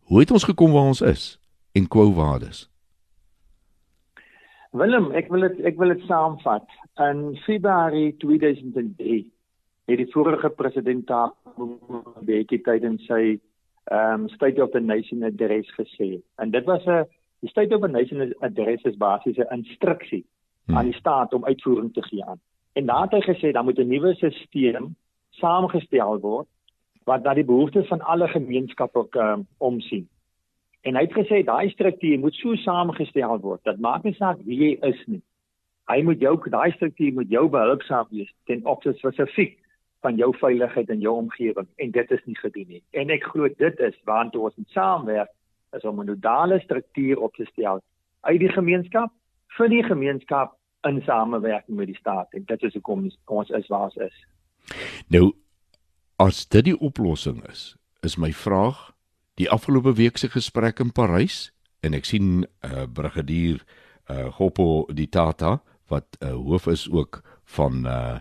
[0.07, 1.23] Hoe het ons gekom waar ons is
[1.75, 2.69] en quo vadis?
[4.71, 6.63] Willem, ek wil dit ek wil dit saamvat.
[7.03, 9.17] In Februarie 2003
[9.91, 13.39] het die vorige president 'n bietjie tydens sy
[13.91, 16.21] ehm um, State of the Nation address gesê.
[16.39, 17.03] En dit was 'n
[17.43, 20.25] die State of the Nation address is basies 'n instruksie
[20.65, 20.77] hmm.
[20.77, 22.39] aan die staat om uitvoering te gee aan.
[22.73, 24.95] En daar het hy gesê dan moet 'n nuwe stelsel
[25.31, 26.47] saamgestel word
[27.07, 30.07] wat na die behoeftes van alle gemeenskappe um, omsien.
[30.81, 34.57] En hy het gesê daai struktuur moet so saamgestel word dat maak nie saak wie
[34.59, 35.21] jy is nie.
[35.87, 39.55] Hy moet jou daai struktuur moet jou behulpsaam wees ten opsigte spesifiek
[40.05, 42.83] van jou veiligheid in jou omgewing en dit is nie gedoen nie.
[42.91, 45.31] En ek glo dit is waartoe ons moet saamwerk
[45.75, 47.81] is om 'n nodale struktuur op te stel
[48.21, 49.11] uit die gemeenskap
[49.57, 50.55] vir die gemeenskap
[50.87, 54.17] in samewerking met die staat en dit is hoekom ons is waar ons is.
[55.07, 55.33] Nou
[56.17, 58.79] As dit die oplossing is, is my vraag
[59.37, 61.51] die afgelope week se gesprek in Parys
[61.85, 63.61] en ek sien 'n uh, brigadier
[64.09, 65.61] uh, Hoppo die Tata
[65.93, 68.17] wat uh, hoof is ook van uh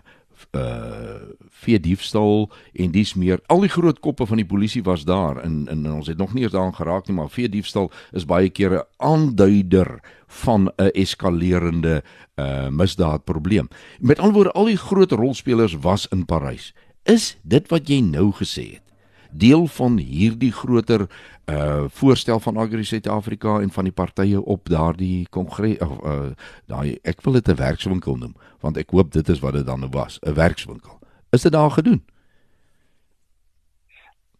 [0.53, 5.41] uh vier diefstal en dis meer al die groot koppe van die polisie was daar
[5.41, 8.49] en en ons het nog nie eers daaraan geraak nie maar vier diefstal is baie
[8.49, 12.03] keer 'n aanduider van 'n eskalerende
[12.35, 13.67] uh misdaadprobleem.
[13.99, 16.73] Met ander woorde al die groot rolspelers was in Parys
[17.07, 18.83] Is dit wat jy nou gesê het
[19.31, 21.07] deel van hierdie groter
[21.47, 26.31] uh voorstel van Agri Suid-Afrika en van die partye op daardie kongres of uh
[26.67, 29.79] daai ek wil dit 'n werkswinkel noem want ek hoop dit is wat dit dan
[29.79, 30.99] nou was 'n werkswinkel.
[31.31, 32.03] Is dit daar gedoen?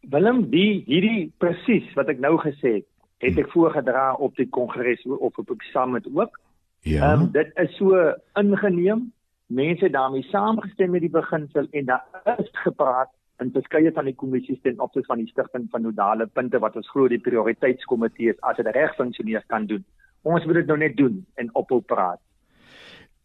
[0.02, 3.44] Willem, die hierdie presies wat ek nou gesê het, het hmm.
[3.44, 6.40] ek voorgedra op die kongres of op 'n summit ook.
[6.82, 7.14] Ja.
[7.14, 9.12] Ehm um, dit is so ingeneem
[9.48, 14.62] mense daarmee saamgestem met die beginsel en daar is gepraat in verskeie van die kommissies
[14.62, 18.70] ten opsigte van die stigting van nodale punte wat ons glo die prioriteitskomitees as dit
[18.76, 19.84] reg funksioneer kan doen.
[20.28, 22.20] Ons moet dit nou net doen en ophou praat.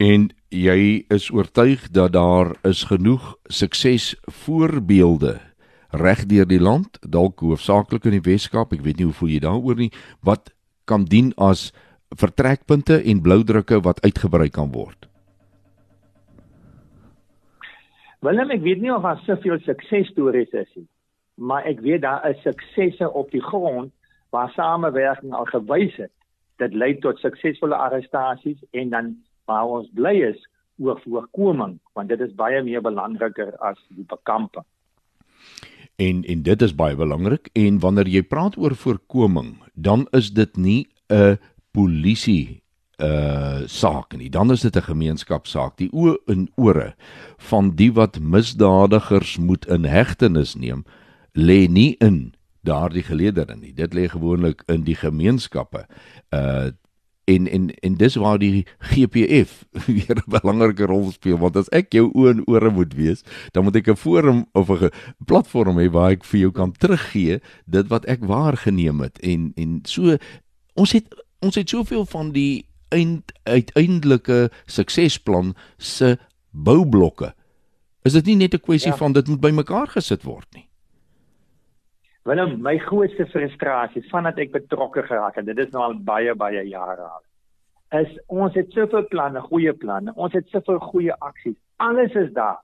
[0.03, 5.39] En jy is oortuig dat daar is genoeg suksesvoorbeelde
[5.93, 9.41] reg deur die land, dalk hoofsaaklik in die Weskaap, ek weet nie hoe voel jy
[9.45, 9.91] daaroor nie,
[10.25, 10.53] wat
[10.89, 11.71] kan dien as
[12.17, 15.12] vertrekpunte en bloudrukke wat uitgebrei kan word.
[18.23, 20.87] Willem, ek weet nie of daar soveel suksesstories is nie,
[21.43, 23.91] maar ek weet daar is suksesse op die grond
[24.31, 26.13] waar samewerking al gewys het.
[26.63, 29.11] Dit lei tot suksesvolle arrestasies en dan
[29.51, 30.39] waar ons bly is
[30.79, 34.67] oor voorkoming, want dit is baie meer belangriker as die bekamping.
[35.99, 40.57] En en dit is baie belangrik en wanneer jy praat oor voorkoming, dan is dit
[40.57, 41.43] nie 'n
[41.75, 42.62] polisie
[43.03, 44.31] uh saak nie.
[44.31, 45.77] Dan is dit 'n gemeenskapsaak.
[45.77, 46.95] Die oë en ore
[47.37, 50.85] van die wat misdadigers moet in hegtenis neem,
[51.33, 53.73] lê nie in daardie geleedere nie.
[53.75, 55.87] Dit lê gewoonlik in die gemeenskappe.
[56.31, 56.71] Uh
[57.25, 61.93] en en en dis waar die GPF weer 'n belangrike rol speel want as ek
[61.93, 63.23] jou oë en ore moet wees,
[63.53, 64.91] dan moet ek 'n forum of 'n
[65.27, 69.81] platform hê waar ek vir jou kan teruggee dit wat ek waargeneem het en en
[69.85, 70.17] so
[70.75, 71.07] ons het
[71.41, 76.17] ons het soveel van die eind, uiteindelike suksesplan se
[76.51, 77.33] boublokke.
[78.05, 78.97] Is dit nie net 'n kwessie ja.
[78.97, 80.69] van dit moet bymekaar gesit word nie?
[82.25, 86.63] Willem, my grootste frustrasie vandat ek betrokke geraak het, dit is nou al baie baie
[86.69, 87.23] jare al.
[88.03, 90.13] Is ons het soveel planne, goeie planne.
[90.15, 91.59] Ons het soveel goeie aksies.
[91.77, 92.61] Alles is daar.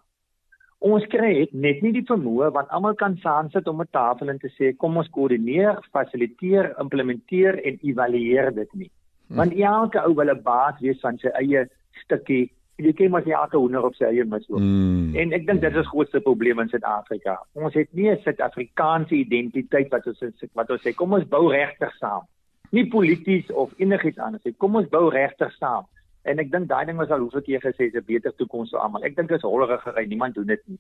[0.78, 4.38] Ons kry net nie die vermoë want almal kan saam sit om 'n tafel en
[4.38, 8.90] te sê kom ons koördineer, fasiliteer, implementeer en evalueer dit nie.
[9.36, 11.68] Want elke ou wil 'n baas wees van sy eie
[12.04, 12.50] stukkie.
[12.76, 14.60] Jy maar jy elke hoender op sy eie mis ook.
[14.60, 15.14] Mm.
[15.16, 17.38] En ek dink dit is grootste probleem in Suid-Afrika.
[17.52, 20.22] Ons het nie 'n Suid-Afrikaanse identiteit wat ons
[20.54, 22.22] wat ons sê kom ons bou regtig saam.
[22.70, 24.54] Nie polities of enigiets anders nie.
[24.56, 25.84] Kom ons bou regtig saam.
[26.22, 28.80] En ek dink daai ding was al hoeveel keer gesê is 'n beter toekoms vir
[28.80, 29.04] almal.
[29.04, 30.06] Ek dink dit is hollerige gery.
[30.06, 30.78] Niemand doen dit nie.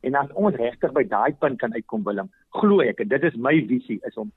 [0.00, 3.66] En as ons regtig by daai punt kan uitkom Willem, glo ek, dit is my
[3.66, 4.32] visie is om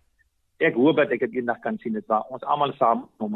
[0.59, 3.33] ek hoop dat ek dit eendag kan sien dit waar ons almal saam om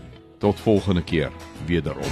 [0.42, 1.32] Tot volgende keer
[1.66, 2.12] wederom.